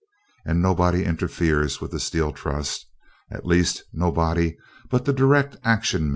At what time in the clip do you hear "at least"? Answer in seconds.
3.29-3.83